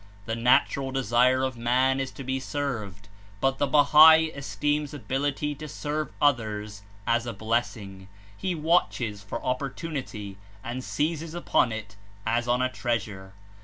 [0.25, 3.07] The natural desire of man is to be served,
[3.39, 10.37] but the Bahai esteems ability to serve others as a blessing; he watches for opportunity
[10.63, 13.33] and seizes upon it as on a treasure.